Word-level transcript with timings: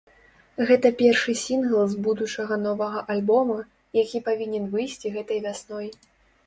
Гэта 0.69 0.87
першы 1.01 1.35
сінгл 1.41 1.83
з 1.91 1.99
будучага 2.07 2.59
новага 2.65 3.05
альбома, 3.17 3.59
які 4.03 4.25
павінен 4.31 4.65
выйсці 4.75 5.07
гэтай 5.21 5.39
вясной. 5.47 5.87